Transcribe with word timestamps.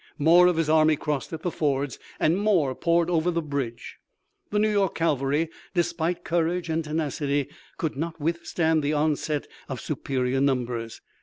More 0.17 0.47
of 0.47 0.57
his 0.57 0.67
army 0.67 0.95
crossed 0.95 1.31
at 1.31 1.43
the 1.43 1.51
fords 1.51 1.99
and 2.19 2.39
more 2.39 2.73
poured 2.73 3.07
over 3.07 3.29
the 3.29 3.39
bridge. 3.43 3.97
The 4.49 4.57
New 4.57 4.71
York 4.71 4.95
cavalry, 4.95 5.51
despite 5.75 6.23
courage 6.23 6.69
and 6.69 6.83
tenacity, 6.83 7.49
could 7.77 7.95
not 7.95 8.19
withstand 8.19 8.81
the 8.81 8.93
onset 8.93 9.45
of 9.69 9.79
superior 9.79 10.41
numbers. 10.41 11.01